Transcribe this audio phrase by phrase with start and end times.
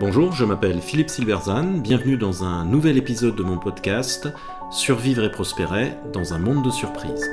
[0.00, 4.28] Bonjour, je m'appelle Philippe Silverzan, bienvenue dans un nouvel épisode de mon podcast
[4.70, 7.30] Survivre et prospérer dans un monde de surprises.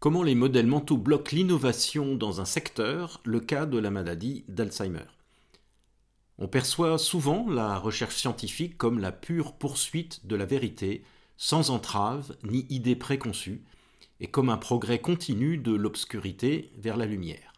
[0.00, 5.06] Comment les modèles mentaux bloquent l'innovation dans un secteur, le cas de la maladie d'Alzheimer.
[6.38, 11.04] On perçoit souvent la recherche scientifique comme la pure poursuite de la vérité,
[11.44, 13.64] sans entrave ni idée préconçue,
[14.20, 17.52] et comme un progrès continu de l'obscurité vers la lumière.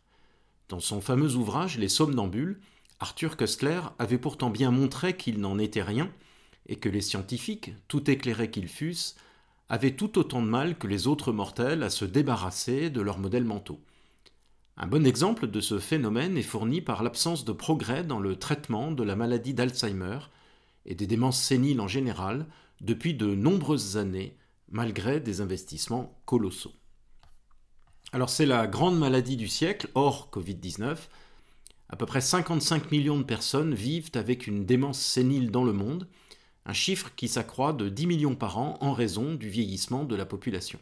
[0.70, 2.62] Dans son fameux ouvrage Les Somnambules,
[2.98, 6.10] Arthur Kustler avait pourtant bien montré qu'il n'en était rien,
[6.66, 9.16] et que les scientifiques, tout éclairés qu'ils fussent,
[9.68, 13.44] avaient tout autant de mal que les autres mortels à se débarrasser de leurs modèles
[13.44, 13.82] mentaux.
[14.78, 18.92] Un bon exemple de ce phénomène est fourni par l'absence de progrès dans le traitement
[18.92, 20.20] de la maladie d'Alzheimer
[20.86, 22.46] et des démences séniles en général
[22.84, 24.36] depuis de nombreuses années
[24.70, 26.72] malgré des investissements colossaux.
[28.12, 30.96] Alors c'est la grande maladie du siècle, hors Covid-19.
[31.88, 36.06] À peu près 55 millions de personnes vivent avec une démence sénile dans le monde,
[36.66, 40.26] un chiffre qui s'accroît de 10 millions par an en raison du vieillissement de la
[40.26, 40.78] population.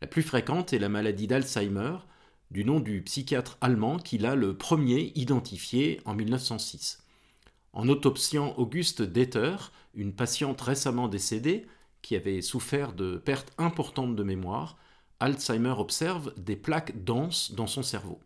[0.00, 1.96] La plus fréquente est la maladie d'Alzheimer,
[2.50, 7.01] du nom du psychiatre allemand qui l'a le premier identifié en 1906.
[7.72, 9.56] En autopsiant Auguste Deter,
[9.94, 11.66] une patiente récemment décédée,
[12.02, 14.76] qui avait souffert de pertes importantes de mémoire,
[15.20, 18.20] Alzheimer observe des plaques denses dans son cerveau.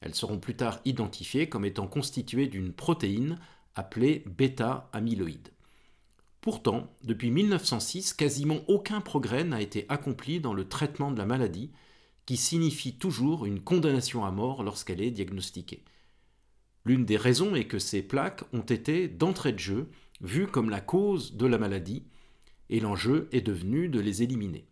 [0.00, 3.38] Elles seront plus tard identifiées comme étant constituées d'une protéine
[3.74, 5.50] appelée bêta-amyloïde.
[6.40, 11.70] Pourtant, depuis 1906, quasiment aucun progrès n'a été accompli dans le traitement de la maladie,
[12.26, 15.84] qui signifie toujours une condamnation à mort lorsqu'elle est diagnostiquée.
[16.84, 20.80] L'une des raisons est que ces plaques ont été, d'entrée de jeu, vues comme la
[20.80, 22.04] cause de la maladie,
[22.68, 24.66] et l'enjeu est devenu de les éliminer.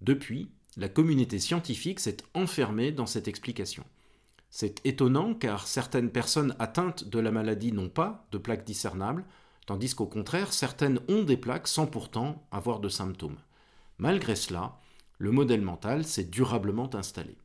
[0.00, 3.84] Depuis, la communauté scientifique s'est enfermée dans cette explication.
[4.50, 9.24] C'est étonnant car certaines personnes atteintes de la maladie n'ont pas de plaques discernables,
[9.66, 13.38] tandis qu'au contraire, certaines ont des plaques sans pourtant avoir de symptômes.
[13.98, 14.80] Malgré cela,
[15.18, 17.36] le modèle mental s'est durablement installé.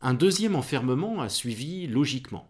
[0.00, 2.49] Un deuxième enfermement a suivi logiquement.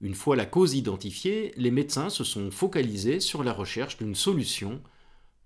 [0.00, 4.80] Une fois la cause identifiée, les médecins se sont focalisés sur la recherche d'une solution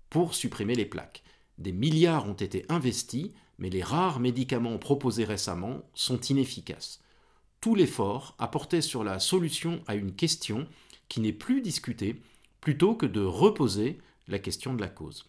[0.09, 1.23] pour supprimer les plaques.
[1.57, 6.99] Des milliards ont été investis, mais les rares médicaments proposés récemment sont inefficaces.
[7.61, 10.67] Tout l'effort a porté sur la solution à une question
[11.09, 12.21] qui n'est plus discutée,
[12.61, 15.25] plutôt que de reposer la question de la cause.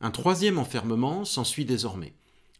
[0.00, 2.14] Un troisième enfermement s'ensuit désormais.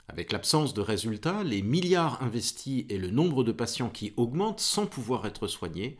[0.08, 4.86] Avec l'absence de résultats, les milliards investis et le nombre de patients qui augmentent sans
[4.86, 5.96] pouvoir être soignés,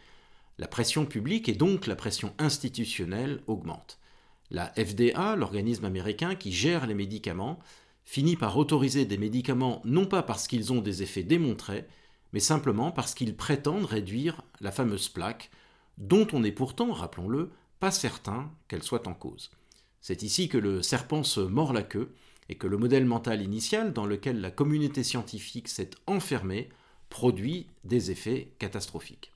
[0.59, 3.99] la pression publique et donc la pression institutionnelle augmentent.
[4.51, 7.59] La FDA, l'organisme américain qui gère les médicaments,
[8.05, 11.87] finit par autoriser des médicaments non pas parce qu'ils ont des effets démontrés,
[12.33, 15.51] mais simplement parce qu'ils prétendent réduire la fameuse plaque,
[15.97, 17.51] dont on n'est pourtant, rappelons-le,
[17.81, 19.51] pas certain qu'elle soit en cause.
[20.01, 22.15] C'est ici que le serpent se mord la queue
[22.49, 26.69] et que le modèle mental initial dans lequel la communauté scientifique s'est enfermée
[27.09, 29.33] produit des effets catastrophiques.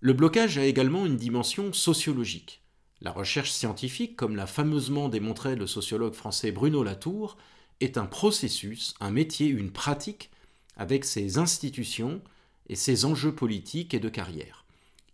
[0.00, 2.62] Le blocage a également une dimension sociologique.
[3.00, 7.36] La recherche scientifique, comme l'a fameusement démontré le sociologue français Bruno Latour,
[7.80, 10.30] est un processus, un métier, une pratique
[10.76, 12.22] avec ses institutions
[12.68, 14.64] et ses enjeux politiques et de carrière.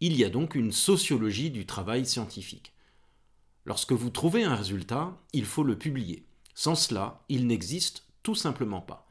[0.01, 2.73] Il y a donc une sociologie du travail scientifique.
[3.65, 6.25] Lorsque vous trouvez un résultat, il faut le publier.
[6.55, 9.07] Sans cela, il n'existe tout simplement pas.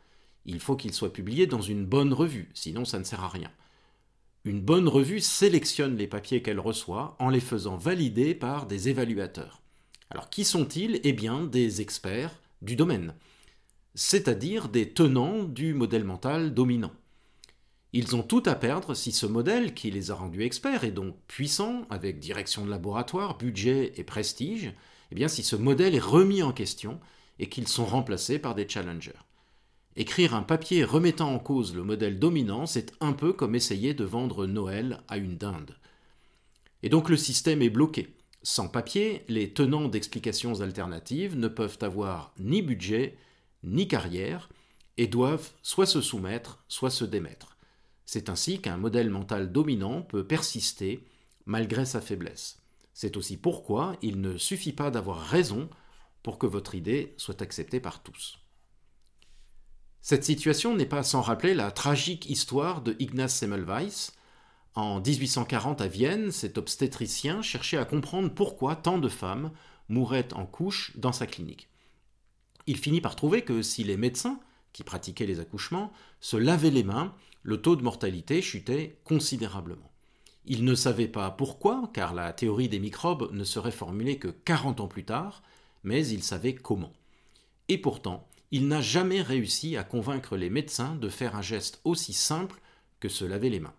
[0.46, 3.52] Il faut qu'il soit publié dans une bonne revue, sinon ça ne sert à rien.
[4.44, 9.62] Une bonne revue sélectionne les papiers qu'elle reçoit en les faisant valider par des évaluateurs.
[10.10, 11.00] Alors qui sont-ils?
[11.04, 13.16] Eh bien des experts du domaine,
[13.96, 16.92] c'est-à-dire des tenants du modèle mental dominant.
[17.94, 21.16] Ils ont tout à perdre si ce modèle, qui les a rendus experts et donc
[21.28, 24.74] puissants, avec direction de laboratoire, budget et prestige,
[25.12, 27.00] eh bien si ce modèle est remis en question
[27.40, 29.12] et qu'ils sont remplacés par des challengers.
[29.98, 34.06] Écrire un papier remettant en cause le modèle dominant, c'est un peu comme essayer de
[34.06, 35.76] vendre Noël à une dinde.
[36.84, 38.16] Et donc le système est bloqué.
[38.42, 43.18] Sans papier, les tenants d'explications alternatives ne peuvent avoir ni budget,
[43.64, 44.50] ni carrière,
[44.98, 47.51] et doivent soit se soumettre, soit se démettre.
[48.14, 51.08] C'est ainsi qu'un modèle mental dominant peut persister
[51.46, 52.60] malgré sa faiblesse.
[52.94, 55.70] C'est aussi pourquoi il ne suffit pas d'avoir raison
[56.22, 58.38] pour que votre idée soit acceptée par tous.
[60.02, 64.12] Cette situation n'est pas sans rappeler la tragique histoire de Ignaz Semmelweis.
[64.76, 69.52] En 1840 à Vienne, cet obstétricien cherchait à comprendre pourquoi tant de femmes
[69.88, 71.70] mouraient en couche dans sa clinique.
[72.68, 74.42] Il finit par trouver que si les médecins,
[74.74, 77.14] qui pratiquaient les accouchements, se lavaient les mains,
[77.44, 79.92] le taux de mortalité chutait considérablement.
[80.46, 84.80] Il ne savait pas pourquoi, car la théorie des microbes ne serait formulée que 40
[84.82, 85.44] ans plus tard,
[85.84, 86.94] mais il savait comment.
[87.68, 92.14] Et pourtant, il n'a jamais réussi à convaincre les médecins de faire un geste aussi
[92.14, 92.60] simple
[93.00, 93.76] que se laver les mains.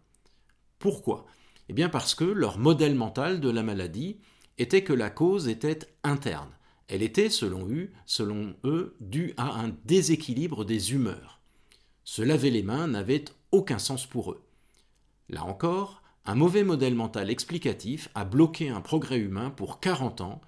[0.79, 1.27] Pourquoi?
[1.69, 4.19] Eh bien parce que leur modèle mental de la maladie
[4.59, 6.51] était que la cause était interne.
[6.93, 7.91] Elle était, selon eux,
[8.65, 11.41] eux due à un déséquilibre des humeurs.
[12.05, 14.45] Se laver les mains n'avait aucun sens pour eux.
[15.31, 20.43] Là encore, un mauvais modèle mental explicatif a bloqué un progrès humain pour 40 ans,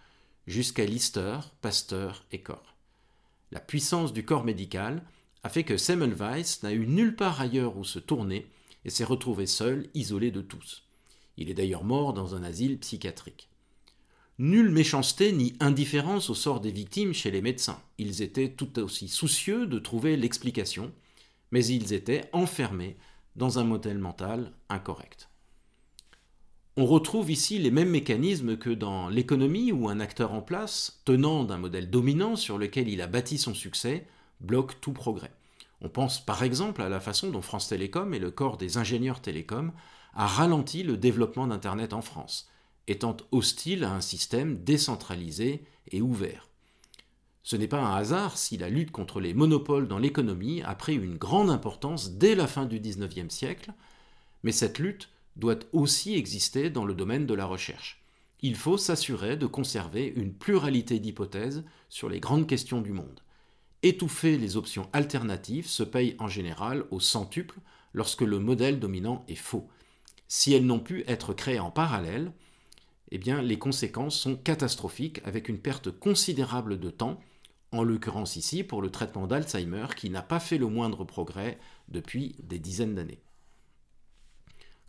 [0.46, 2.76] jusqu'à Lister, Pasteur et Corps.
[3.50, 5.02] La puissance du corps médical
[5.44, 8.50] a fait que Semmelweis n'a eu nulle part ailleurs où se tourner
[8.84, 10.82] et s'est retrouvé seul, isolé de tous.
[11.38, 13.48] Il est d'ailleurs mort dans un asile psychiatrique.
[14.38, 17.80] Nulle méchanceté ni indifférence au sort des victimes chez les médecins.
[17.98, 20.90] Ils étaient tout aussi soucieux de trouver l'explication,
[21.52, 22.96] mais ils étaient enfermés
[23.36, 25.28] dans un modèle mental incorrect.
[26.76, 31.44] On retrouve ici les mêmes mécanismes que dans l'économie où un acteur en place, tenant
[31.44, 34.08] d'un modèle dominant sur lequel il a bâti son succès,
[34.40, 35.30] bloque tout progrès.
[35.80, 39.20] On pense par exemple à la façon dont France Télécom et le corps des ingénieurs
[39.20, 39.70] télécoms
[40.14, 42.48] a ralenti le développement d'Internet en France,
[42.88, 46.48] étant hostile à un système décentralisé et ouvert.
[47.42, 50.94] Ce n'est pas un hasard si la lutte contre les monopoles dans l'économie a pris
[50.94, 53.72] une grande importance dès la fin du XIXe siècle,
[54.42, 58.02] mais cette lutte doit aussi exister dans le domaine de la recherche.
[58.40, 63.20] Il faut s'assurer de conserver une pluralité d'hypothèses sur les grandes questions du monde.
[63.82, 67.58] Étouffer les options alternatives se paye en général au centuple
[67.92, 69.68] lorsque le modèle dominant est faux.
[70.28, 72.32] Si elles n'ont pu être créées en parallèle,
[73.14, 77.20] eh les conséquences sont catastrophiques avec une perte considérable de temps,
[77.70, 81.58] en l'occurrence ici pour le traitement d'Alzheimer qui n'a pas fait le moindre progrès
[81.88, 83.22] depuis des dizaines d'années.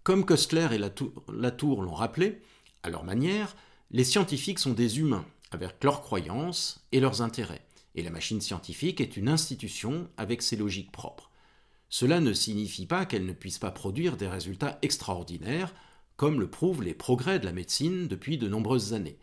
[0.04, 2.42] Comme Kostler et Latour l'ont rappelé,
[2.84, 3.56] à leur manière,
[3.92, 9.02] les scientifiques sont des humains, avec leurs croyances et leurs intérêts, et la machine scientifique
[9.02, 11.32] est une institution avec ses logiques propres.
[11.90, 15.74] Cela ne signifie pas qu'elle ne puisse pas produire des résultats extraordinaires,
[16.18, 19.20] comme le prouvent les progrès de la médecine depuis de nombreuses années,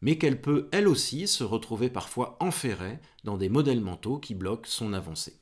[0.00, 4.68] mais qu'elle peut elle aussi se retrouver parfois enferrée dans des modèles mentaux qui bloquent
[4.68, 5.40] son avancée.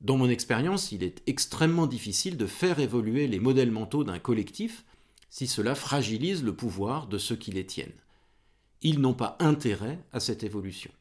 [0.00, 4.84] Dans mon expérience, il est extrêmement difficile de faire évoluer les modèles mentaux d'un collectif
[5.30, 8.00] si cela fragilise le pouvoir de ceux qui les tiennent.
[8.82, 10.92] Ils n'ont pas intérêt à cette évolution.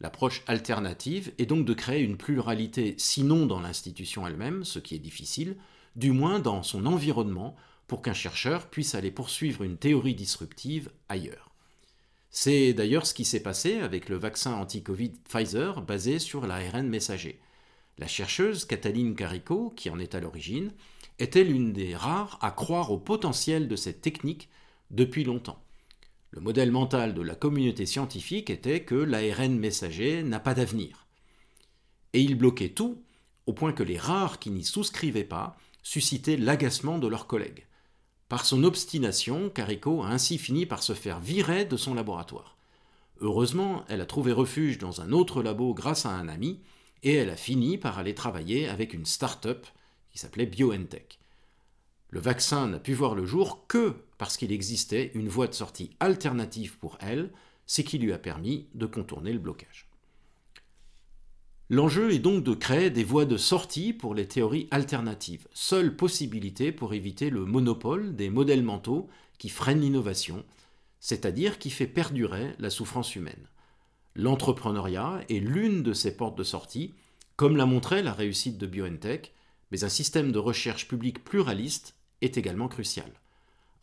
[0.00, 5.00] L'approche alternative est donc de créer une pluralité, sinon dans l'institution elle-même, ce qui est
[5.00, 5.56] difficile,
[5.96, 11.50] du moins dans son environnement, pour qu'un chercheur puisse aller poursuivre une théorie disruptive ailleurs.
[12.30, 17.40] C'est d'ailleurs ce qui s'est passé avec le vaccin anti-Covid Pfizer basé sur l'ARN messager.
[17.96, 20.72] La chercheuse Cataline Carico, qui en est à l'origine,
[21.20, 24.48] était l'une des rares à croire au potentiel de cette technique
[24.90, 25.62] depuis longtemps.
[26.32, 31.06] Le modèle mental de la communauté scientifique était que l'ARN messager n'a pas d'avenir.
[32.12, 33.00] Et il bloquait tout,
[33.46, 37.66] au point que les rares qui n'y souscrivaient pas suscitaient l'agacement de leurs collègues.
[38.28, 42.56] Par son obstination, Carico a ainsi fini par se faire virer de son laboratoire.
[43.20, 46.60] Heureusement, elle a trouvé refuge dans un autre labo grâce à un ami,
[47.02, 49.66] et elle a fini par aller travailler avec une start-up
[50.10, 51.18] qui s'appelait BioNTech.
[52.08, 55.90] Le vaccin n'a pu voir le jour que parce qu'il existait une voie de sortie
[56.00, 57.30] alternative pour elle,
[57.66, 59.88] ce qui lui a permis de contourner le blocage.
[61.70, 66.72] L'enjeu est donc de créer des voies de sortie pour les théories alternatives, seule possibilité
[66.72, 70.44] pour éviter le monopole des modèles mentaux qui freinent l'innovation,
[71.00, 73.48] c'est-à-dire qui fait perdurer la souffrance humaine.
[74.14, 76.92] L'entrepreneuriat est l'une de ces portes de sortie,
[77.36, 79.32] comme l'a montré la réussite de BioNTech,
[79.70, 83.10] mais un système de recherche publique pluraliste est également crucial.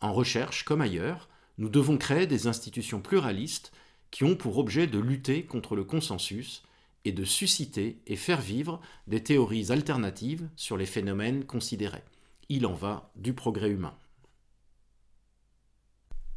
[0.00, 3.72] En recherche, comme ailleurs, nous devons créer des institutions pluralistes
[4.12, 6.62] qui ont pour objet de lutter contre le consensus
[7.04, 12.02] et de susciter et faire vivre des théories alternatives sur les phénomènes considérés.
[12.48, 13.94] Il en va du progrès humain.